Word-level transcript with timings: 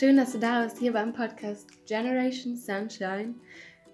Schön, 0.00 0.16
dass 0.16 0.32
du 0.32 0.38
da 0.38 0.64
bist 0.64 0.78
hier 0.78 0.94
beim 0.94 1.12
Podcast 1.12 1.68
Generation 1.86 2.56
Sunshine, 2.56 3.34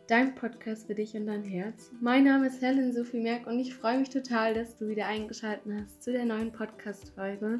dein 0.07 0.37
Podcast 0.37 0.87
für 0.87 0.95
dich 0.95 1.17
und 1.17 1.27
dein 1.27 1.43
Herz. 1.43 1.91
Mein 2.01 2.23
Name 2.23 2.47
ist 2.47 2.63
Helen 2.63 2.93
Sophie 2.93 3.19
Merck 3.19 3.49
und 3.49 3.59
ich 3.59 3.75
freue 3.75 3.99
mich 3.99 4.11
total, 4.11 4.55
dass 4.55 4.77
du 4.77 4.87
wieder 4.87 5.07
eingeschaltet 5.07 5.67
hast 5.75 6.05
zu 6.05 6.13
der 6.13 6.25
neuen 6.25 6.53
Podcast-Folge. 6.53 7.59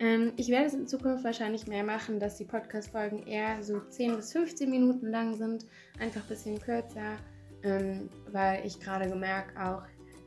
Ähm, 0.00 0.34
ich 0.36 0.48
werde 0.48 0.66
es 0.66 0.74
in 0.74 0.86
Zukunft 0.86 1.24
wahrscheinlich 1.24 1.66
mehr 1.66 1.82
machen, 1.82 2.20
dass 2.20 2.36
die 2.36 2.44
Podcast-Folgen 2.44 3.26
eher 3.26 3.62
so 3.62 3.80
10 3.80 4.16
bis 4.16 4.32
15 4.32 4.68
Minuten 4.68 5.06
lang 5.06 5.32
sind, 5.32 5.64
einfach 5.98 6.20
ein 6.20 6.28
bisschen 6.28 6.60
kürzer, 6.60 7.16
ähm, 7.62 8.10
weil 8.32 8.66
ich 8.66 8.80
gerade 8.80 9.08
gemerkt 9.08 9.56
auch, 9.58 9.84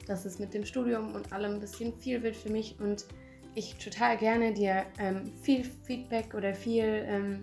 dass 0.08 0.26
es 0.26 0.40
mit 0.40 0.56
dem 0.56 0.66
Studium 0.66 1.14
und 1.14 1.32
allem 1.32 1.54
ein 1.54 1.60
bisschen 1.60 1.94
viel 2.00 2.24
wird 2.24 2.36
für 2.36 2.50
mich 2.50 2.80
und 2.80 3.06
ich 3.56 3.76
total 3.76 4.18
gerne 4.18 4.54
dir 4.54 4.86
ähm, 5.00 5.32
viel 5.42 5.64
Feedback 5.64 6.34
oder 6.34 6.54
viel, 6.54 7.06
ähm, 7.08 7.40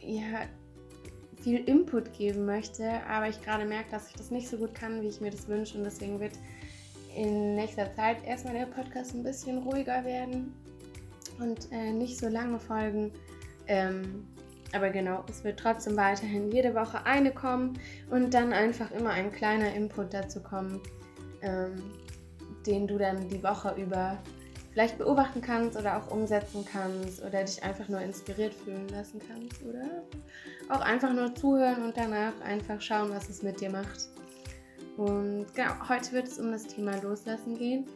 ja, 0.00 0.42
viel 1.42 1.60
Input 1.68 2.12
geben 2.12 2.46
möchte, 2.46 3.02
aber 3.06 3.28
ich 3.28 3.40
gerade 3.42 3.64
merke, 3.66 3.90
dass 3.90 4.08
ich 4.08 4.14
das 4.14 4.30
nicht 4.30 4.48
so 4.48 4.56
gut 4.56 4.74
kann, 4.74 5.02
wie 5.02 5.08
ich 5.08 5.20
mir 5.20 5.30
das 5.30 5.46
wünsche 5.46 5.76
und 5.76 5.84
deswegen 5.84 6.18
wird 6.18 6.32
in 7.14 7.54
nächster 7.54 7.92
Zeit 7.94 8.24
erstmal 8.26 8.54
der 8.54 8.66
Podcast 8.66 9.14
ein 9.14 9.22
bisschen 9.22 9.58
ruhiger 9.58 10.04
werden 10.04 10.54
und 11.38 11.70
äh, 11.70 11.92
nicht 11.92 12.18
so 12.18 12.28
lange 12.28 12.58
Folgen. 12.58 13.12
Ähm, 13.66 14.26
aber 14.72 14.90
genau, 14.90 15.24
es 15.28 15.44
wird 15.44 15.60
trotzdem 15.60 15.96
weiterhin 15.96 16.50
jede 16.50 16.74
Woche 16.74 17.04
eine 17.06 17.30
kommen 17.30 17.78
und 18.10 18.34
dann 18.34 18.52
einfach 18.52 18.90
immer 18.90 19.10
ein 19.10 19.30
kleiner 19.30 19.72
Input 19.72 20.12
dazu 20.12 20.42
kommen, 20.42 20.80
ähm, 21.42 21.76
den 22.66 22.88
du 22.88 22.98
dann 22.98 23.28
die 23.28 23.42
Woche 23.42 23.74
über 23.76 24.18
vielleicht 24.74 24.98
beobachten 24.98 25.40
kannst 25.40 25.78
oder 25.78 25.96
auch 25.96 26.10
umsetzen 26.10 26.64
kannst 26.70 27.22
oder 27.22 27.44
dich 27.44 27.62
einfach 27.62 27.88
nur 27.88 28.00
inspiriert 28.00 28.52
fühlen 28.52 28.88
lassen 28.88 29.20
kannst 29.26 29.62
oder 29.62 30.02
auch 30.68 30.80
einfach 30.80 31.12
nur 31.12 31.32
zuhören 31.32 31.84
und 31.84 31.96
danach 31.96 32.32
einfach 32.42 32.80
schauen, 32.80 33.10
was 33.10 33.28
es 33.28 33.44
mit 33.44 33.60
dir 33.60 33.70
macht. 33.70 34.08
Und 34.96 35.46
genau, 35.54 35.88
heute 35.88 36.10
wird 36.10 36.26
es 36.26 36.40
um 36.40 36.50
das 36.50 36.66
Thema 36.66 37.00
Loslassen 37.00 37.56
gehen 37.56 37.86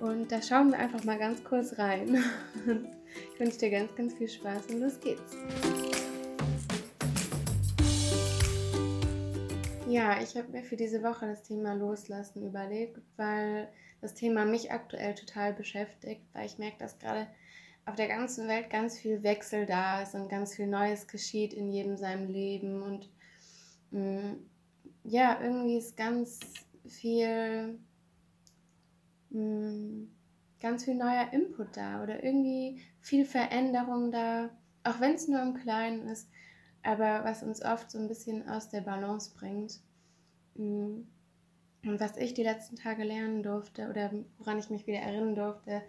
und 0.00 0.32
da 0.32 0.40
schauen 0.40 0.70
wir 0.70 0.78
einfach 0.78 1.04
mal 1.04 1.18
ganz 1.18 1.44
kurz 1.44 1.78
rein. 1.78 2.24
ich 3.34 3.38
wünsche 3.38 3.58
dir 3.58 3.70
ganz, 3.70 3.94
ganz 3.94 4.14
viel 4.14 4.28
Spaß 4.28 4.68
und 4.70 4.80
los 4.80 4.98
geht's. 5.00 5.36
Ja, 9.86 10.22
ich 10.22 10.34
habe 10.34 10.48
mir 10.50 10.62
für 10.62 10.76
diese 10.76 11.02
Woche 11.02 11.26
das 11.26 11.42
Thema 11.42 11.74
Loslassen 11.74 12.46
überlegt, 12.46 12.98
weil 13.18 13.68
das 14.02 14.12
Thema 14.14 14.44
mich 14.44 14.70
aktuell 14.70 15.14
total 15.14 15.54
beschäftigt, 15.54 16.20
weil 16.34 16.44
ich 16.44 16.58
merke, 16.58 16.76
dass 16.78 16.98
gerade 16.98 17.26
auf 17.86 17.96
der 17.96 18.08
ganzen 18.08 18.46
Welt 18.46 18.68
ganz 18.68 18.98
viel 18.98 19.22
Wechsel 19.22 19.64
da 19.64 20.02
ist 20.02 20.14
und 20.14 20.28
ganz 20.28 20.54
viel 20.54 20.66
Neues 20.66 21.06
geschieht 21.06 21.54
in 21.54 21.72
jedem 21.72 21.96
seinem 21.96 22.28
Leben 22.28 22.82
und 22.82 23.08
mh, 23.90 24.00
mm, 24.00 24.36
ja, 25.04 25.40
irgendwie 25.40 25.78
ist 25.78 25.96
ganz 25.96 26.38
viel 26.86 27.78
mh, 29.30 29.40
mm, 29.40 30.10
ganz 30.60 30.84
viel 30.84 30.94
neuer 30.94 31.32
Input 31.32 31.76
da 31.76 32.02
oder 32.02 32.22
irgendwie 32.22 32.82
viel 33.00 33.24
Veränderung 33.24 34.12
da, 34.12 34.50
auch 34.84 35.00
wenn 35.00 35.14
es 35.14 35.26
nur 35.26 35.40
im 35.40 35.54
Kleinen 35.54 36.06
ist 36.08 36.28
aber 36.82 37.24
was 37.24 37.42
uns 37.42 37.62
oft 37.62 37.90
so 37.90 37.98
ein 37.98 38.08
bisschen 38.08 38.48
aus 38.48 38.68
der 38.68 38.80
Balance 38.80 39.32
bringt. 39.36 39.80
Mm. 40.54 41.02
Und 41.84 41.98
was 41.98 42.16
ich 42.16 42.34
die 42.34 42.44
letzten 42.44 42.76
Tage 42.76 43.02
lernen 43.02 43.42
durfte 43.42 43.88
oder 43.88 44.12
woran 44.38 44.58
ich 44.58 44.70
mich 44.70 44.86
wieder 44.86 45.00
erinnern 45.00 45.34
durfte, 45.34 45.82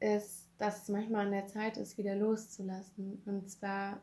ist, 0.00 0.48
dass 0.58 0.82
es 0.82 0.88
manchmal 0.88 1.26
an 1.26 1.32
der 1.32 1.46
Zeit 1.46 1.76
ist, 1.76 1.96
wieder 1.96 2.16
loszulassen. 2.16 3.22
Und 3.24 3.48
zwar 3.48 4.00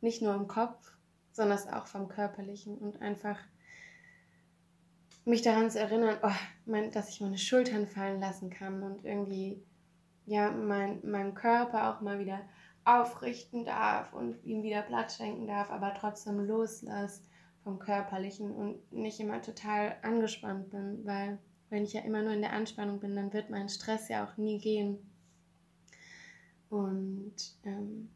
nicht 0.00 0.22
nur 0.22 0.34
im 0.34 0.48
Kopf, 0.48 0.96
sondern 1.32 1.58
auch 1.74 1.86
vom 1.86 2.08
Körperlichen 2.08 2.78
und 2.78 3.02
einfach 3.02 3.38
mich 5.24 5.42
daran 5.42 5.70
zu 5.70 5.78
erinnern, 5.78 6.16
oh, 6.22 6.30
mein, 6.64 6.90
dass 6.90 7.10
ich 7.10 7.20
meine 7.20 7.36
Schultern 7.36 7.86
fallen 7.86 8.20
lassen 8.20 8.48
kann 8.48 8.82
und 8.82 9.04
irgendwie 9.04 9.62
ja 10.24 10.50
mein, 10.50 11.00
meinem 11.08 11.34
Körper 11.34 11.90
auch 11.90 12.00
mal 12.00 12.18
wieder 12.18 12.40
aufrichten 12.84 13.66
darf 13.66 14.14
und 14.14 14.42
ihm 14.44 14.62
wieder 14.62 14.80
Platz 14.80 15.16
schenken 15.16 15.46
darf, 15.46 15.70
aber 15.70 15.92
trotzdem 15.94 16.40
loslasse 16.46 17.22
vom 17.68 17.78
Körperlichen 17.78 18.50
und 18.50 18.92
nicht 18.92 19.20
immer 19.20 19.42
total 19.42 19.96
angespannt 20.00 20.70
bin, 20.70 21.04
weil 21.04 21.38
wenn 21.68 21.84
ich 21.84 21.92
ja 21.92 22.00
immer 22.00 22.22
nur 22.22 22.32
in 22.32 22.40
der 22.40 22.54
Anspannung 22.54 22.98
bin, 22.98 23.14
dann 23.14 23.32
wird 23.34 23.50
mein 23.50 23.68
Stress 23.68 24.08
ja 24.08 24.24
auch 24.26 24.38
nie 24.38 24.58
gehen. 24.58 24.98
Und 26.70 27.34
ähm, 27.64 28.08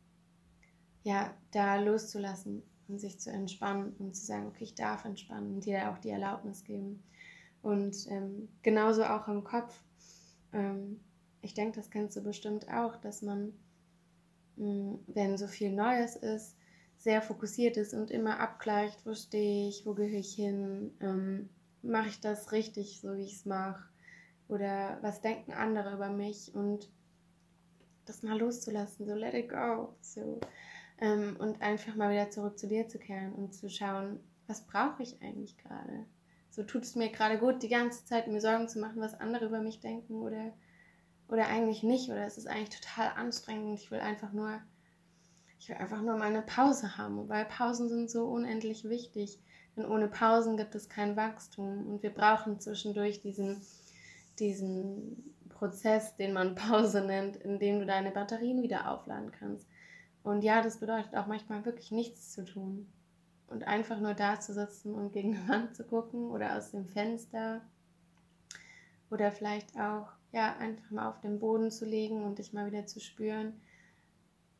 ja, 1.02 1.34
da 1.50 1.76
loszulassen 1.76 2.62
und 2.88 2.98
sich 2.98 3.20
zu 3.20 3.30
entspannen 3.30 3.94
und 3.98 4.16
zu 4.16 4.24
sagen, 4.24 4.46
okay, 4.46 4.64
ich 4.64 4.74
darf 4.74 5.04
entspannen 5.04 5.54
und 5.54 5.66
dir 5.66 5.90
auch 5.90 5.98
die 5.98 6.10
Erlaubnis 6.10 6.64
geben. 6.64 7.02
Und 7.60 8.06
ähm, 8.08 8.48
genauso 8.62 9.04
auch 9.04 9.28
im 9.28 9.44
Kopf. 9.44 9.82
Ähm, 10.54 11.00
ich 11.42 11.52
denke, 11.52 11.76
das 11.76 11.90
kennst 11.90 12.16
du 12.16 12.22
bestimmt 12.22 12.70
auch, 12.70 12.96
dass 12.96 13.20
man 13.20 13.52
Mm, 14.56 14.96
wenn 15.06 15.38
so 15.38 15.46
viel 15.46 15.72
Neues 15.72 16.16
ist, 16.16 16.56
sehr 17.02 17.20
fokussiert 17.20 17.76
ist 17.76 17.94
und 17.94 18.12
immer 18.12 18.38
abgleicht, 18.38 19.04
wo 19.04 19.14
stehe 19.14 19.68
ich, 19.68 19.84
wo 19.84 19.94
gehöre 19.94 20.20
ich 20.20 20.34
hin, 20.34 20.92
ähm, 21.00 21.48
mache 21.82 22.08
ich 22.08 22.20
das 22.20 22.52
richtig, 22.52 23.00
so 23.00 23.16
wie 23.16 23.24
ich 23.24 23.34
es 23.34 23.44
mache 23.44 23.82
oder 24.46 24.98
was 25.02 25.20
denken 25.20 25.52
andere 25.52 25.94
über 25.94 26.10
mich 26.10 26.54
und 26.54 26.88
das 28.04 28.22
mal 28.22 28.38
loszulassen, 28.38 29.06
so 29.06 29.14
let 29.14 29.34
it 29.34 29.48
go, 29.48 29.96
so 30.00 30.40
ähm, 31.00 31.36
und 31.40 31.60
einfach 31.60 31.96
mal 31.96 32.12
wieder 32.12 32.30
zurück 32.30 32.56
zu 32.56 32.68
dir 32.68 32.86
zu 32.86 33.00
kehren 33.00 33.32
und 33.32 33.52
zu 33.52 33.68
schauen, 33.68 34.20
was 34.46 34.64
brauche 34.66 35.02
ich 35.02 35.20
eigentlich 35.22 35.56
gerade? 35.58 36.06
So 36.50 36.62
tut 36.62 36.84
es 36.84 36.94
mir 36.94 37.10
gerade 37.10 37.38
gut, 37.38 37.64
die 37.64 37.68
ganze 37.68 38.04
Zeit 38.04 38.28
mir 38.28 38.40
Sorgen 38.40 38.68
zu 38.68 38.78
machen, 38.78 39.00
was 39.00 39.18
andere 39.18 39.46
über 39.46 39.60
mich 39.60 39.80
denken 39.80 40.22
oder 40.22 40.52
oder 41.26 41.46
eigentlich 41.46 41.82
nicht 41.82 42.10
oder 42.10 42.26
es 42.26 42.36
ist 42.36 42.46
eigentlich 42.46 42.80
total 42.80 43.08
anstrengend 43.16 43.80
ich 43.80 43.90
will 43.90 44.00
einfach 44.00 44.32
nur 44.32 44.60
ich 45.62 45.68
will 45.68 45.76
einfach 45.76 46.02
nur 46.02 46.16
mal 46.16 46.28
eine 46.28 46.42
Pause 46.42 46.98
haben, 46.98 47.28
weil 47.28 47.44
Pausen 47.44 47.88
sind 47.88 48.10
so 48.10 48.26
unendlich 48.26 48.88
wichtig, 48.88 49.38
denn 49.76 49.86
ohne 49.86 50.08
Pausen 50.08 50.56
gibt 50.56 50.74
es 50.74 50.88
kein 50.88 51.16
Wachstum. 51.16 51.86
Und 51.86 52.02
wir 52.02 52.10
brauchen 52.10 52.58
zwischendurch 52.58 53.22
diesen 53.22 53.62
diesen 54.38 55.34
Prozess, 55.48 56.16
den 56.16 56.32
man 56.32 56.54
Pause 56.56 57.04
nennt, 57.04 57.36
in 57.36 57.58
dem 57.58 57.78
du 57.78 57.86
deine 57.86 58.10
Batterien 58.10 58.62
wieder 58.62 58.90
aufladen 58.90 59.30
kannst. 59.30 59.68
Und 60.24 60.42
ja, 60.42 60.62
das 60.62 60.78
bedeutet 60.78 61.14
auch 61.14 61.26
manchmal 61.26 61.64
wirklich 61.64 61.92
nichts 61.92 62.32
zu 62.32 62.44
tun. 62.44 62.92
Und 63.46 63.64
einfach 63.64 64.00
nur 64.00 64.14
da 64.14 64.40
zu 64.40 64.54
sitzen 64.54 64.94
und 64.94 65.12
gegen 65.12 65.32
die 65.32 65.48
Wand 65.48 65.76
zu 65.76 65.84
gucken 65.84 66.30
oder 66.30 66.56
aus 66.56 66.72
dem 66.72 66.86
Fenster. 66.86 67.60
Oder 69.10 69.30
vielleicht 69.30 69.78
auch 69.78 70.08
ja, 70.32 70.56
einfach 70.56 70.90
mal 70.90 71.08
auf 71.08 71.20
den 71.20 71.38
Boden 71.38 71.70
zu 71.70 71.84
legen 71.84 72.24
und 72.24 72.38
dich 72.38 72.52
mal 72.52 72.66
wieder 72.66 72.86
zu 72.86 72.98
spüren, 72.98 73.60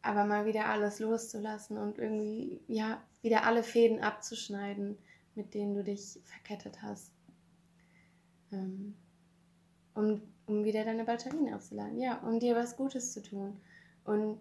aber 0.03 0.25
mal 0.25 0.47
wieder 0.47 0.67
alles 0.67 0.99
loszulassen 0.99 1.79
und 1.79 1.99
irgendwie, 1.99 2.61
ja, 2.67 3.03
wieder 3.23 3.45
alle 3.45 3.63
Fäden 3.63 4.01
abzuschneiden, 4.01 4.99
mit 5.35 5.55
denen 5.55 5.75
du 5.75 5.85
dich 5.85 6.21
verkettet 6.25 6.83
hast. 6.83 7.13
Ähm, 8.51 8.95
um, 9.95 10.23
um 10.47 10.65
wieder 10.65 10.85
deine 10.85 11.05
Batterien 11.05 11.55
aufzuladen, 11.55 11.99
ja, 11.99 12.19
um 12.19 12.41
dir 12.41 12.57
was 12.57 12.77
Gutes 12.77 13.13
zu 13.13 13.23
tun 13.23 13.61
und 14.05 14.39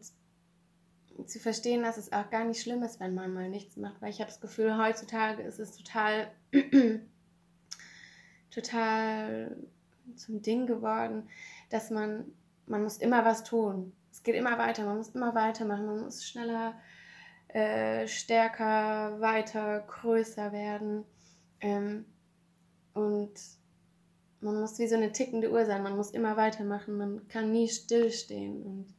zu 1.26 1.40
verstehen, 1.40 1.84
dass 1.84 1.98
es 1.98 2.12
auch 2.12 2.30
gar 2.30 2.46
nicht 2.46 2.62
schlimm 2.62 2.84
ist, 2.84 3.00
wenn 3.00 3.14
man 3.14 3.34
mal 3.34 3.50
nichts 3.50 3.78
macht, 3.78 4.02
weil 4.02 4.10
ich 4.10 4.20
habe 4.20 4.30
das 4.30 4.42
Gefühl, 4.42 4.78
heutzutage 4.78 5.44
ist 5.44 5.60
es 5.60 5.76
total, 5.76 6.32
total 8.52 9.58
zum 10.16 10.42
Ding 10.42 10.66
geworden, 10.68 11.30
dass 11.70 11.92
man, 11.92 12.26
man 12.66 12.84
muss 12.84 12.98
immer 12.98 13.24
was 13.26 13.44
tun. 13.44 13.94
Es 14.12 14.24
geht 14.24 14.36
immer 14.36 14.58
weiter, 14.58 14.86
man 14.86 14.98
muss 14.98 15.10
immer 15.10 15.34
weitermachen, 15.34 15.86
man 15.86 16.02
muss 16.04 16.26
schneller, 16.26 16.74
äh, 17.48 18.08
stärker, 18.08 19.20
weiter, 19.20 19.82
größer 19.82 20.52
werden. 20.52 21.06
Ähm, 21.60 22.06
und 22.94 23.34
man 24.42 24.60
muss 24.60 24.80
wie 24.80 24.88
so 24.88 24.96
eine 24.96 25.12
tickende 25.12 25.52
Uhr 25.52 25.66
sein, 25.66 25.84
man 25.84 25.96
muss 25.96 26.12
immer 26.12 26.36
weitermachen, 26.36 26.98
man 26.98 27.28
kann 27.28 27.52
nie 27.52 27.70
stillstehen. 27.70 28.64
Und 28.64 28.94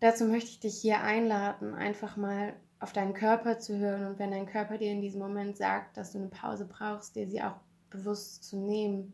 dazu 0.00 0.24
möchte 0.24 0.50
ich 0.50 0.60
dich 0.60 0.80
hier 0.80 1.02
einladen, 1.02 1.74
einfach 1.74 2.16
mal 2.16 2.54
auf 2.80 2.92
deinen 2.92 3.14
Körper 3.14 3.60
zu 3.60 3.78
hören 3.78 4.06
und 4.06 4.18
wenn 4.18 4.32
dein 4.32 4.46
Körper 4.46 4.76
dir 4.76 4.90
in 4.90 5.00
diesem 5.00 5.20
Moment 5.20 5.56
sagt, 5.56 5.96
dass 5.96 6.12
du 6.12 6.18
eine 6.18 6.28
Pause 6.28 6.64
brauchst, 6.64 7.14
dir 7.14 7.28
sie 7.28 7.40
auch 7.40 7.54
bewusst 7.90 8.42
zu 8.42 8.56
nehmen 8.56 9.12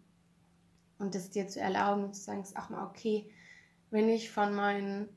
und 0.99 1.15
es 1.15 1.29
dir 1.29 1.49
zu 1.49 1.61
erlauben 1.61 2.15
zu 2.15 2.23
sagen, 2.23 2.41
es 2.41 2.51
ist 2.51 2.57
auch 2.57 2.71
mal 2.71 2.87
okay, 2.87 3.31
wenn 3.91 4.09
ich 4.09 4.31
von, 4.31 4.55
meinen, 4.55 5.09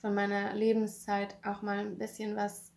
von 0.00 0.14
meiner 0.14 0.54
Lebenszeit 0.54 1.36
auch 1.44 1.62
mal 1.62 1.78
ein 1.78 1.98
bisschen 1.98 2.36
was 2.36 2.72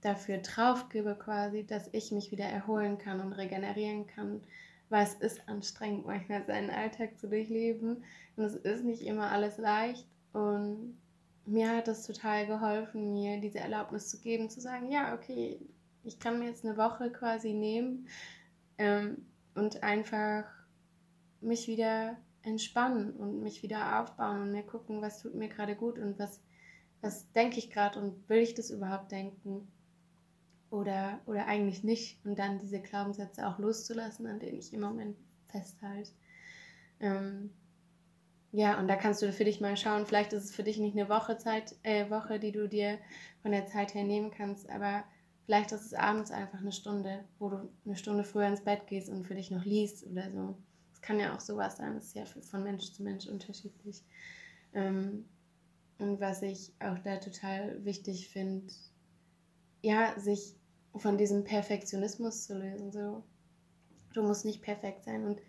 dafür 0.00 0.38
drauf 0.38 0.88
gebe, 0.88 1.14
quasi, 1.14 1.66
dass 1.66 1.88
ich 1.92 2.10
mich 2.10 2.30
wieder 2.30 2.46
erholen 2.46 2.98
kann 2.98 3.20
und 3.20 3.32
regenerieren 3.32 4.06
kann, 4.06 4.40
weil 4.88 5.04
es 5.04 5.14
ist 5.14 5.48
anstrengend, 5.48 6.06
manchmal 6.06 6.44
seinen 6.46 6.70
Alltag 6.70 7.18
zu 7.18 7.28
durchleben. 7.28 8.04
Und 8.36 8.44
es 8.44 8.56
ist 8.56 8.84
nicht 8.84 9.02
immer 9.02 9.30
alles 9.30 9.58
leicht. 9.58 10.06
Und 10.32 10.98
mir 11.46 11.76
hat 11.76 11.88
es 11.88 12.06
total 12.06 12.46
geholfen, 12.46 13.12
mir 13.12 13.40
diese 13.40 13.58
Erlaubnis 13.58 14.08
zu 14.08 14.20
geben, 14.20 14.50
zu 14.50 14.60
sagen, 14.60 14.90
ja, 14.90 15.14
okay, 15.14 15.60
ich 16.04 16.18
kann 16.18 16.38
mir 16.38 16.46
jetzt 16.46 16.64
eine 16.64 16.76
Woche 16.76 17.10
quasi 17.10 17.52
nehmen 17.52 18.08
ähm, 18.78 19.26
und 19.54 19.82
einfach 19.82 20.44
mich 21.40 21.66
wieder 21.68 22.16
entspannen 22.42 23.12
und 23.12 23.42
mich 23.42 23.62
wieder 23.62 24.00
aufbauen 24.00 24.42
und 24.42 24.52
mir 24.52 24.62
gucken, 24.62 25.02
was 25.02 25.20
tut 25.20 25.34
mir 25.34 25.48
gerade 25.48 25.76
gut 25.76 25.98
und 25.98 26.18
was, 26.18 26.40
was 27.00 27.30
denke 27.32 27.58
ich 27.58 27.70
gerade 27.70 27.98
und 28.00 28.28
will 28.28 28.38
ich 28.38 28.54
das 28.54 28.70
überhaupt 28.70 29.12
denken 29.12 29.68
oder, 30.70 31.20
oder 31.26 31.46
eigentlich 31.46 31.84
nicht 31.84 32.24
und 32.24 32.38
dann 32.38 32.58
diese 32.58 32.80
Glaubenssätze 32.80 33.46
auch 33.46 33.58
loszulassen, 33.58 34.26
an 34.26 34.40
denen 34.40 34.58
ich 34.58 34.72
im 34.72 34.80
Moment 34.80 35.16
festhalte. 35.46 36.12
Ähm, 37.00 37.50
ja, 38.52 38.78
und 38.78 38.88
da 38.88 38.96
kannst 38.96 39.22
du 39.22 39.32
für 39.32 39.44
dich 39.44 39.60
mal 39.60 39.76
schauen, 39.76 40.06
vielleicht 40.06 40.32
ist 40.32 40.44
es 40.44 40.54
für 40.54 40.64
dich 40.64 40.78
nicht 40.78 40.96
eine 40.96 41.08
Woche 41.08 41.36
Zeit, 41.38 41.76
äh, 41.82 42.10
Woche, 42.10 42.40
die 42.40 42.52
du 42.52 42.68
dir 42.68 42.98
von 43.42 43.52
der 43.52 43.66
Zeit 43.66 43.94
her 43.94 44.04
nehmen 44.04 44.30
kannst, 44.30 44.68
aber 44.70 45.04
vielleicht 45.44 45.72
ist 45.72 45.86
es 45.86 45.94
abends 45.94 46.30
einfach 46.30 46.60
eine 46.60 46.72
Stunde, 46.72 47.24
wo 47.38 47.48
du 47.48 47.68
eine 47.84 47.96
Stunde 47.96 48.24
früher 48.24 48.48
ins 48.48 48.64
Bett 48.64 48.86
gehst 48.86 49.08
und 49.08 49.24
für 49.24 49.34
dich 49.34 49.50
noch 49.50 49.64
liest 49.64 50.04
oder 50.06 50.30
so. 50.32 50.56
Es 51.00 51.06
kann 51.06 51.18
ja 51.18 51.34
auch 51.34 51.40
sowas 51.40 51.78
sein, 51.78 51.94
das 51.94 52.06
ist 52.06 52.14
ja 52.14 52.24
von 52.26 52.62
Mensch 52.62 52.92
zu 52.92 53.02
Mensch 53.02 53.26
unterschiedlich. 53.26 54.02
Ähm, 54.74 55.24
und 55.98 56.20
was 56.20 56.42
ich 56.42 56.72
auch 56.78 56.98
da 56.98 57.16
total 57.16 57.82
wichtig 57.84 58.28
finde, 58.28 58.72
ja, 59.82 60.18
sich 60.18 60.54
von 60.94 61.16
diesem 61.16 61.44
Perfektionismus 61.44 62.44
zu 62.44 62.58
lösen. 62.58 62.92
So, 62.92 63.22
du 64.12 64.22
musst 64.22 64.44
nicht 64.44 64.62
perfekt 64.62 65.04
sein 65.04 65.24
und 65.24 65.40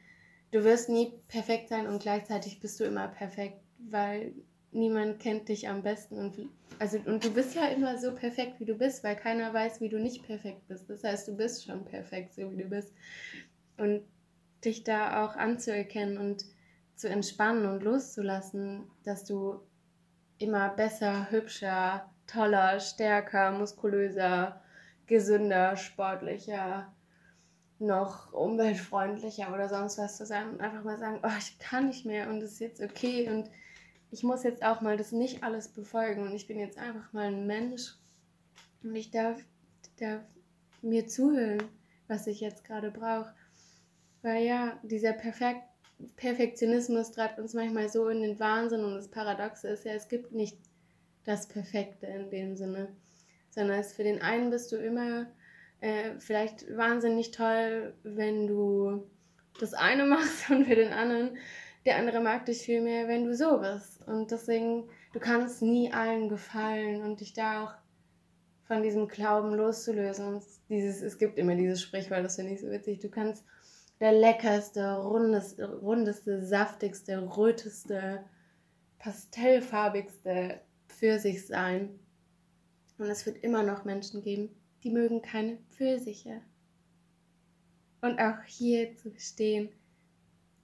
du 0.52 0.64
wirst 0.64 0.90
nie 0.90 1.14
perfekt 1.28 1.70
sein 1.70 1.88
und 1.88 2.02
gleichzeitig 2.02 2.60
bist 2.60 2.80
du 2.80 2.84
immer 2.84 3.08
perfekt, 3.08 3.60
weil 3.78 4.34
niemand 4.72 5.20
kennt 5.20 5.50
dich 5.50 5.68
am 5.68 5.84
besten 5.84 6.18
und 6.18 6.50
also 6.80 6.98
und 7.06 7.24
du 7.26 7.32
bist 7.32 7.56
ja 7.56 7.68
immer 7.68 7.98
so 7.98 8.16
perfekt 8.16 8.60
wie 8.60 8.66
du 8.66 8.76
bist, 8.76 9.04
weil 9.04 9.16
keiner 9.16 9.54
weiß, 9.54 9.82
wie 9.82 9.90
du 9.90 10.00
nicht 10.00 10.24
perfekt 10.24 10.68
bist. 10.68 10.90
Das 10.90 11.04
heißt, 11.04 11.28
du 11.28 11.36
bist 11.36 11.66
schon 11.66 11.84
perfekt, 11.86 12.34
so 12.34 12.52
wie 12.52 12.64
du 12.64 12.70
bist. 12.70 12.94
Und 13.78 14.02
dich 14.64 14.84
da 14.84 15.26
auch 15.26 15.36
anzuerkennen 15.36 16.18
und 16.18 16.46
zu 16.96 17.10
entspannen 17.10 17.66
und 17.66 17.84
loszulassen, 17.84 18.84
dass 19.04 19.26
du 19.26 19.60
immer 20.38 20.70
besser, 20.70 21.32
hübscher, 21.32 22.10
toller, 22.28 22.80
stärker, 22.80 23.52
muskulöser, 23.52 24.62
gesünder, 25.08 25.76
sportlicher, 25.76 26.94
noch 27.80 28.32
umweltfreundlicher 28.34 29.54
oder 29.54 29.68
sonst 29.68 29.98
was 29.98 30.18
zu 30.18 30.26
sein 30.26 30.52
und 30.52 30.62
einfach 30.62 30.84
mal 30.84 31.00
sagen, 31.00 31.20
oh, 31.24 31.38
ich 31.40 31.58
kann 31.60 31.88
nicht 31.88 32.06
mehr 32.06 32.30
und 32.30 32.42
es 32.42 32.54
ist 32.54 32.60
jetzt 32.60 32.82
okay 32.82 33.30
und 33.30 33.50
ich 34.12 34.24
muss 34.24 34.44
jetzt 34.44 34.64
auch 34.64 34.82
mal 34.82 34.98
das 34.98 35.12
nicht 35.12 35.44
alles 35.44 35.70
befolgen 35.70 36.24
und 36.24 36.34
ich 36.34 36.48
bin 36.48 36.60
jetzt 36.60 36.78
einfach 36.78 37.12
mal 37.14 37.28
ein 37.28 37.48
Mensch 37.48 37.96
und 38.84 38.96
ich 38.96 39.10
darf, 39.10 39.40
darf 40.00 40.22
mir 40.82 41.08
zuhören, 41.08 41.64
was 42.08 42.28
ich 42.28 42.40
jetzt 42.40 42.64
gerade 42.64 42.92
brauche. 42.92 43.34
Weil 44.22 44.46
ja, 44.46 44.80
dieser 44.84 45.14
Perfekt 45.14 45.64
Perfektionismus 46.16 47.12
treibt 47.12 47.40
uns 47.40 47.54
manchmal 47.54 47.90
so 47.90 48.08
in 48.10 48.22
den 48.22 48.40
Wahnsinn 48.40 48.84
und 48.84 48.96
das 48.96 49.10
Paradoxe 49.10 49.68
ist 49.68 49.86
ja, 49.86 49.94
es 49.94 50.08
gibt 50.08 50.32
nicht 50.32 50.58
das 51.26 51.48
Perfekte 51.48 52.08
in 52.08 52.30
dem 52.30 52.56
Sinne, 52.56 52.90
sondern 53.50 53.80
es 53.80 53.94
für 53.94 54.04
den 54.04 54.22
einen 54.22 54.50
bist 54.50 54.72
du 54.72 54.78
immer 54.78 55.28
äh, 55.82 56.20
vielleicht 56.20 56.76
wahnsinnig 56.76 57.32
toll, 57.32 57.94
wenn 58.04 58.48
du 58.48 59.08
das 59.60 59.74
eine 59.74 60.06
machst 60.08 60.50
und 60.50 60.66
für 60.66 60.76
den 60.76 60.94
anderen, 60.94 61.38
der 61.86 61.98
andere 61.98 62.20
mag 62.20 62.46
dich 62.46 62.60
viel 62.60 62.82
mehr, 62.82 63.08
wenn 63.08 63.26
du 63.26 63.36
so 63.36 63.60
bist. 63.60 64.02
Und 64.08 64.32
deswegen, 64.32 64.88
du 65.14 65.20
kannst 65.20 65.62
nie 65.62 65.92
allen 65.92 66.30
gefallen 66.30 67.02
und 67.02 67.22
dich 67.22 67.34
da 67.34 67.64
auch 67.64 67.74
von 68.68 68.84
diesem 68.84 69.08
Glauben 69.08 69.54
loszulösen. 69.56 70.36
Und 70.36 70.44
dieses, 70.70 71.02
es 71.02 71.18
gibt 71.18 71.40
immer 71.40 71.56
dieses 71.56 71.82
Sprichwort, 71.82 72.24
das 72.24 72.36
finde 72.36 72.54
ich 72.54 72.62
so 72.62 72.70
witzig. 72.70 73.00
Du 73.00 73.10
kannst 73.10 73.44
der 74.02 74.12
leckerste, 74.14 74.98
rundeste, 74.98 75.80
rundeste, 75.80 76.44
saftigste, 76.44 77.38
röteste, 77.38 78.26
pastellfarbigste 78.98 80.60
Pfirsich 80.88 81.46
sein. 81.46 82.00
Und 82.98 83.06
es 83.06 83.28
wird 83.28 83.38
immer 83.44 83.62
noch 83.62 83.86
Menschen 83.86 84.24
geben, 84.24 84.50
die 84.84 84.90
mögen 84.90 85.22
keine 85.22 85.58
Pfirsiche. 85.70 86.42
Und 88.02 88.20
auch 88.20 88.42
hier 88.44 88.98
zu 88.98 89.14
stehen, 89.20 89.70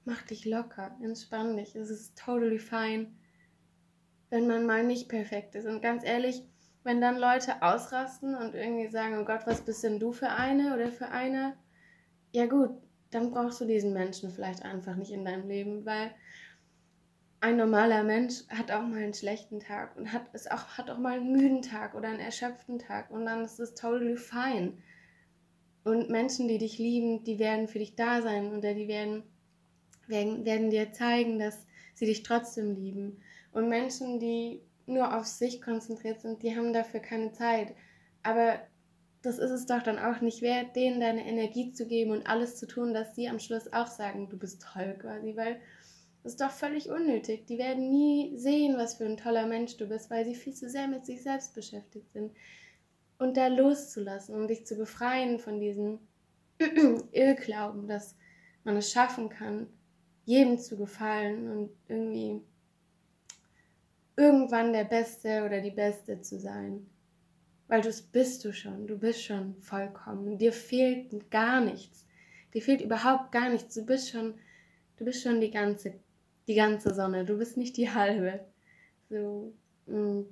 mach 0.04 0.24
dich 0.24 0.46
locker, 0.46 0.98
entspann 1.04 1.58
dich. 1.58 1.76
Es 1.76 1.92
ist 1.92 2.18
totally 2.18 2.58
fine, 2.58 3.12
wenn 4.32 4.48
man 4.48 4.66
mal 4.66 4.84
nicht 4.84 5.10
perfekt 5.10 5.54
ist. 5.54 5.68
Und 5.68 5.82
ganz 5.82 6.04
ehrlich, 6.04 6.42
wenn 6.84 7.02
dann 7.02 7.20
Leute 7.20 7.62
ausrasten 7.62 8.34
und 8.34 8.56
irgendwie 8.56 8.90
sagen, 8.90 9.20
oh 9.20 9.26
Gott, 9.26 9.46
was 9.46 9.64
bist 9.64 9.84
denn 9.84 10.00
du 10.00 10.12
für 10.12 10.30
eine 10.30 10.74
oder 10.74 10.92
für 10.92 11.10
einer? 11.10 11.56
Ja 12.32 12.48
gut, 12.48 12.72
dann 13.12 13.32
brauchst 13.32 13.62
du 13.62 13.66
diesen 13.66 13.94
Menschen 13.94 14.32
vielleicht 14.32 14.64
einfach 14.64 14.96
nicht 14.96 15.12
in 15.12 15.26
deinem 15.26 15.48
Leben, 15.48 15.86
weil 15.86 16.12
ein 17.40 17.58
normaler 17.58 18.04
Mensch 18.04 18.48
hat 18.50 18.72
auch 18.72 18.82
mal 18.82 19.04
einen 19.04 19.14
schlechten 19.14 19.60
Tag 19.60 19.96
und 19.96 20.12
hat 20.12 20.24
es 20.34 20.48
auch 20.48 20.78
hat 20.78 20.90
auch 20.90 20.98
mal 20.98 21.18
einen 21.18 21.32
müden 21.32 21.62
Tag 21.62 21.94
oder 21.94 22.10
einen 22.10 22.20
erschöpften 22.20 22.80
Tag 22.80 23.12
und 23.12 23.26
dann 23.26 23.46
ist 23.46 23.60
es 23.60 23.76
totally 23.76 24.18
fine. 24.18 24.74
Und 25.84 26.10
Menschen, 26.10 26.48
die 26.48 26.58
dich 26.58 26.80
lieben, 26.80 27.24
die 27.24 27.40
werden 27.40 27.68
für 27.68 27.80
dich 27.80 27.96
da 27.96 28.22
sein 28.22 28.58
oder 28.58 28.74
die 28.74 28.88
werden, 28.88 29.24
werden, 30.08 30.44
werden 30.44 30.70
dir 30.70 30.92
zeigen, 30.92 31.40
dass 31.40 31.66
sie 31.94 32.06
dich 32.06 32.24
trotzdem 32.24 32.76
lieben. 32.76 33.22
Und 33.54 33.70
Menschen, 33.70 34.20
die 34.20 34.62
nur 34.86 35.16
auf 35.16 35.26
sich 35.26 35.62
konzentriert 35.62 36.20
sind, 36.20 36.44
die 36.44 36.56
haben 36.58 36.74
dafür 36.74 37.00
keine 37.00 37.32
Zeit. 37.32 37.74
Aber 38.24 38.60
das 39.28 39.40
ist 39.40 39.52
es 39.52 39.66
doch 39.66 39.84
dann 39.84 40.00
auch 40.00 40.22
nicht 40.22 40.42
wert, 40.42 40.78
denen 40.78 41.02
deine 41.02 41.28
Energie 41.28 41.74
zu 41.74 41.86
geben 41.86 42.12
und 42.12 42.28
alles 42.28 42.56
zu 42.56 42.66
tun, 42.66 42.94
dass 42.94 43.14
sie 43.14 43.28
am 43.28 43.40
Schluss 43.40 43.74
auch 43.74 43.88
sagen, 43.88 44.30
du 44.30 44.38
bist 44.38 44.62
toll 44.62 44.96
quasi, 45.02 45.36
weil 45.36 45.60
das 46.24 46.34
ist 46.34 46.42
doch 46.42 46.52
völlig 46.52 46.90
unnötig. 46.90 47.46
Die 47.46 47.58
werden 47.58 47.90
nie 47.90 48.38
sehen, 48.38 48.78
was 48.78 48.96
für 48.96 49.06
ein 49.06 49.18
toller 49.18 49.46
Mensch 49.46 49.76
du 49.76 49.86
bist, 49.86 50.10
weil 50.10 50.24
sie 50.24 50.34
viel 50.34 50.54
zu 50.54 50.70
sehr 50.70 50.88
mit 50.88 51.06
sich 51.06 51.24
selbst 51.24 51.54
beschäftigt 51.54 52.10
sind. 52.14 52.32
Und 53.20 53.36
da 53.36 53.48
loszulassen 53.48 54.34
um 54.34 54.48
dich 54.48 54.66
zu 54.66 54.78
befreien 54.78 55.40
von 55.40 55.60
diesem 55.60 56.00
Irrglauben, 57.12 57.88
dass 57.88 58.16
man 58.64 58.78
es 58.78 58.92
schaffen 58.92 59.28
kann, 59.28 59.68
jedem 60.24 60.58
zu 60.58 60.78
gefallen 60.78 61.52
und 61.52 61.70
irgendwie 61.90 62.42
irgendwann 64.16 64.72
der 64.72 64.86
Beste 64.86 65.44
oder 65.46 65.60
die 65.60 65.72
Beste 65.72 66.22
zu 66.22 66.40
sein. 66.40 66.90
Weil 67.68 67.82
das 67.82 68.02
bist 68.02 68.46
du 68.46 68.54
schon, 68.54 68.88
du 68.88 68.98
bist 68.98 69.24
schon 69.24 69.56
vollkommen. 69.62 70.38
Dir 70.38 70.54
fehlt 70.54 71.30
gar 71.32 71.62
nichts. 71.62 72.06
Dir 72.54 72.62
fehlt 72.62 72.82
überhaupt 72.82 73.32
gar 73.32 73.50
nichts. 73.50 73.76
Du 73.76 73.86
bist 73.86 74.10
schon, 74.10 74.36
du 74.98 75.06
bist 75.06 75.24
schon 75.24 75.42
die 75.42 75.52
ganze 75.52 75.94
die 76.48 76.56
ganze 76.56 76.94
Sonne, 76.94 77.26
du 77.26 77.38
bist 77.38 77.58
nicht 77.58 77.78
die 77.78 77.92
halbe. 77.92 78.40
So, 79.10 79.54
und 79.86 80.30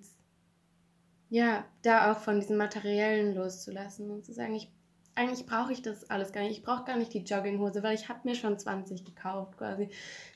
ja, 1.30 1.66
da 1.82 2.12
auch 2.12 2.20
von 2.20 2.40
diesem 2.40 2.58
Materiellen 2.58 3.36
loszulassen 3.36 4.10
und 4.10 4.26
zu 4.26 4.34
sagen, 4.34 4.56
ich, 4.56 4.72
eigentlich 5.16 5.46
brauche 5.46 5.74
ich 5.74 5.82
das 5.82 6.10
alles 6.10 6.32
gar 6.32 6.44
nicht. 6.44 6.60
Ich 6.60 6.64
brauche 6.64 6.86
gar 6.86 6.98
nicht 6.98 7.14
die 7.14 7.24
Jogginghose, 7.24 7.84
weil 7.84 7.96
ich 7.96 8.10
habe 8.10 8.22
mir 8.24 8.36
schon 8.36 8.60
20 8.60 9.04
gekauft 9.04 9.58
quasi. 9.58 9.90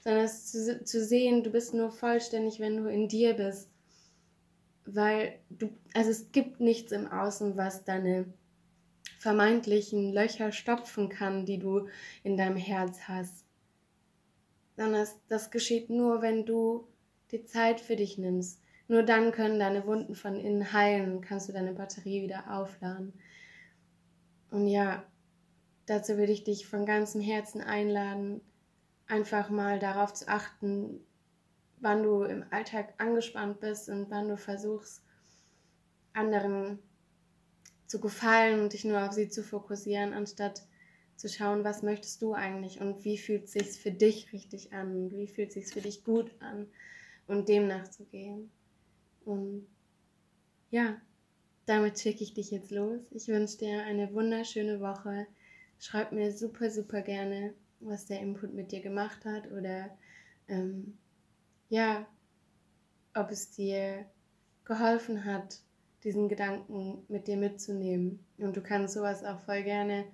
Sondern 0.03 0.25
es 0.25 0.51
zu, 0.51 0.83
zu 0.83 1.03
sehen, 1.03 1.43
du 1.43 1.51
bist 1.51 1.73
nur 1.73 1.91
vollständig, 1.91 2.59
wenn 2.59 2.77
du 2.77 2.89
in 2.89 3.07
dir 3.07 3.33
bist. 3.33 3.69
Weil 4.95 5.39
du, 5.49 5.69
also 5.93 6.09
es 6.09 6.31
gibt 6.31 6.59
nichts 6.59 6.91
im 6.91 7.07
Außen, 7.07 7.57
was 7.57 7.83
deine 7.83 8.25
vermeintlichen 9.19 10.13
Löcher 10.13 10.51
stopfen 10.51 11.09
kann, 11.09 11.45
die 11.45 11.59
du 11.59 11.87
in 12.23 12.37
deinem 12.37 12.57
Herz 12.57 12.99
hast 13.07 13.45
sondern 14.79 15.01
das, 15.01 15.19
das 15.27 15.51
geschieht 15.51 15.89
nur, 15.89 16.21
wenn 16.21 16.45
du 16.45 16.87
die 17.31 17.43
Zeit 17.43 17.81
für 17.81 17.97
dich 17.97 18.17
nimmst. 18.17 18.61
Nur 18.87 19.03
dann 19.03 19.33
können 19.33 19.59
deine 19.59 19.85
Wunden 19.85 20.15
von 20.15 20.39
innen 20.39 20.71
heilen 20.71 21.17
und 21.17 21.21
kannst 21.21 21.49
du 21.49 21.53
deine 21.53 21.73
Batterie 21.73 22.23
wieder 22.23 22.57
aufladen. 22.57 23.11
Und 24.51 24.67
ja, 24.67 25.03
dazu 25.85 26.15
würde 26.17 26.31
ich 26.31 26.45
dich 26.45 26.65
von 26.65 26.85
ganzem 26.85 27.19
Herzen 27.19 27.59
einladen, 27.59 28.39
einfach 29.05 29.49
mal 29.49 29.79
darauf 29.79 30.13
zu 30.13 30.29
achten, 30.29 31.01
wann 31.81 32.03
du 32.03 32.23
im 32.23 32.45
Alltag 32.51 32.93
angespannt 32.97 33.59
bist 33.59 33.89
und 33.89 34.09
wann 34.09 34.27
du 34.27 34.37
versuchst, 34.37 35.03
anderen 36.13 36.79
zu 37.87 37.99
gefallen 37.99 38.61
und 38.61 38.73
dich 38.73 38.85
nur 38.85 39.03
auf 39.03 39.13
sie 39.13 39.29
zu 39.29 39.43
fokussieren, 39.43 40.13
anstatt 40.13 40.63
zu 41.15 41.27
schauen, 41.27 41.63
was 41.63 41.83
möchtest 41.83 42.21
du 42.21 42.33
eigentlich 42.33 42.79
und 42.79 43.03
wie 43.03 43.17
fühlt 43.17 43.45
es 43.45 43.51
sich 43.51 43.81
für 43.81 43.91
dich 43.91 44.31
richtig 44.31 44.71
an 44.73 44.95
und 44.95 45.11
wie 45.11 45.27
fühlt 45.27 45.49
es 45.49 45.53
sich 45.55 45.73
für 45.73 45.81
dich 45.81 46.03
gut 46.03 46.31
an 46.39 46.67
und 47.27 47.49
dem 47.49 47.67
nachzugehen. 47.67 48.49
Und 49.25 49.67
ja, 50.71 51.01
damit 51.65 51.99
schicke 51.99 52.23
ich 52.23 52.33
dich 52.33 52.51
jetzt 52.51 52.71
los. 52.71 53.01
Ich 53.11 53.27
wünsche 53.27 53.57
dir 53.57 53.83
eine 53.83 54.13
wunderschöne 54.13 54.79
Woche. 54.79 55.27
Schreib 55.79 56.11
mir 56.11 56.31
super, 56.31 56.71
super 56.71 57.01
gerne, 57.01 57.53
was 57.79 58.05
der 58.05 58.21
Input 58.21 58.53
mit 58.53 58.71
dir 58.71 58.81
gemacht 58.81 59.25
hat 59.25 59.51
oder 59.51 59.97
ähm, 60.47 60.97
ja, 61.69 62.05
ob 63.15 63.31
es 63.31 63.51
dir 63.51 64.05
geholfen 64.65 65.25
hat, 65.25 65.59
diesen 66.03 66.29
Gedanken 66.29 67.03
mit 67.07 67.27
dir 67.27 67.37
mitzunehmen. 67.37 68.25
Und 68.37 68.55
du 68.55 68.61
kannst 68.61 68.93
sowas 68.93 69.23
auch 69.23 69.39
voll 69.41 69.63
gerne 69.63 70.05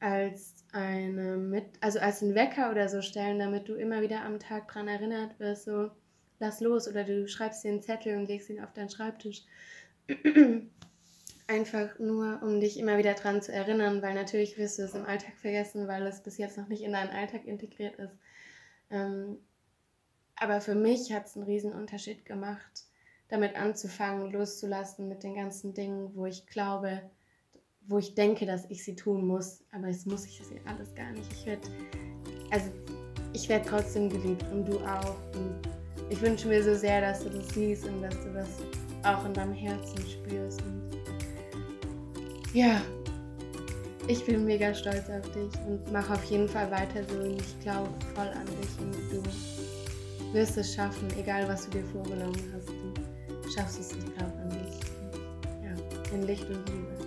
als 0.00 0.64
eine 0.72 1.36
mit, 1.36 1.64
also 1.80 1.98
als 1.98 2.22
ein 2.22 2.34
Wecker 2.34 2.70
oder 2.70 2.88
so 2.88 3.00
stellen, 3.02 3.38
damit 3.38 3.68
du 3.68 3.74
immer 3.74 4.02
wieder 4.02 4.24
am 4.24 4.38
Tag 4.38 4.68
dran 4.68 4.88
erinnert 4.88 5.38
wirst, 5.40 5.64
so 5.64 5.90
lass 6.38 6.60
los 6.60 6.86
oder 6.86 7.04
du 7.04 7.26
schreibst 7.28 7.64
dir 7.64 7.70
einen 7.70 7.82
Zettel 7.82 8.16
und 8.16 8.26
legst 8.26 8.50
ihn 8.50 8.62
auf 8.62 8.72
deinen 8.72 8.90
Schreibtisch. 8.90 9.44
Einfach 11.48 11.98
nur, 11.98 12.40
um 12.42 12.60
dich 12.60 12.78
immer 12.78 12.98
wieder 12.98 13.14
dran 13.14 13.40
zu 13.40 13.52
erinnern, 13.52 14.02
weil 14.02 14.14
natürlich 14.14 14.58
wirst 14.58 14.78
du 14.78 14.82
es 14.82 14.94
im 14.94 15.06
Alltag 15.06 15.34
vergessen, 15.36 15.86
weil 15.86 16.04
es 16.06 16.22
bis 16.22 16.38
jetzt 16.38 16.58
noch 16.58 16.68
nicht 16.68 16.82
in 16.82 16.92
deinen 16.92 17.10
Alltag 17.10 17.44
integriert 17.46 17.96
ist. 17.96 18.16
Ähm, 18.90 19.38
aber 20.38 20.60
für 20.60 20.74
mich 20.74 21.12
hat 21.12 21.26
es 21.26 21.36
einen 21.36 21.46
riesen 21.46 21.72
Unterschied 21.72 22.24
gemacht, 22.24 22.84
damit 23.28 23.56
anzufangen, 23.56 24.30
loszulassen 24.30 25.08
mit 25.08 25.22
den 25.22 25.34
ganzen 25.34 25.74
Dingen, 25.74 26.14
wo 26.14 26.26
ich 26.26 26.46
glaube, 26.46 27.02
wo 27.88 27.98
ich 27.98 28.14
denke, 28.14 28.46
dass 28.46 28.68
ich 28.68 28.84
sie 28.84 28.96
tun 28.96 29.26
muss, 29.26 29.64
aber 29.72 29.88
jetzt 29.88 30.06
muss 30.06 30.26
ich 30.26 30.38
das 30.38 30.48
alles 30.66 30.94
gar 30.94 31.10
nicht. 31.12 31.32
Ich 31.32 31.46
werde, 31.46 31.68
also 32.50 32.70
ich 33.32 33.48
trotzdem 33.68 34.08
geliebt 34.08 34.44
und 34.52 34.66
du 34.66 34.78
auch. 34.80 35.16
Und 35.34 35.60
ich 36.10 36.20
wünsche 36.20 36.48
mir 36.48 36.62
so 36.62 36.74
sehr, 36.74 37.00
dass 37.00 37.22
du 37.22 37.30
das 37.30 37.48
siehst 37.50 37.84
und 37.86 38.02
dass 38.02 38.14
du 38.22 38.32
das 38.32 38.48
auch 39.04 39.24
in 39.24 39.34
deinem 39.34 39.52
Herzen 39.52 39.98
spürst. 39.98 40.62
Und 40.62 40.90
ja, 42.52 42.80
ich 44.08 44.24
bin 44.24 44.44
mega 44.44 44.72
stolz 44.74 45.08
auf 45.10 45.30
dich 45.32 45.52
und 45.66 45.92
mache 45.92 46.14
auf 46.14 46.24
jeden 46.24 46.48
Fall 46.48 46.70
weiter 46.70 47.04
so 47.08 47.18
und 47.18 47.40
ich 47.40 47.60
glaube 47.60 47.90
voll 48.14 48.28
an 48.28 48.46
dich 48.46 48.78
und 48.78 48.94
du 49.12 49.55
wirst 50.36 50.58
es 50.58 50.74
schaffen, 50.74 51.08
egal 51.18 51.48
was 51.48 51.64
du 51.64 51.78
dir 51.78 51.84
vorgenommen 51.84 52.36
hast. 52.54 52.68
Du 52.68 53.50
schaffst 53.50 53.80
es, 53.80 53.92
ich 53.92 54.14
glaube 54.14 54.32
an 54.42 54.50
dich. 54.50 54.80
Ja, 55.62 56.14
in 56.14 56.22
Licht 56.26 56.44
und 56.44 56.68
Liebe. 56.68 57.05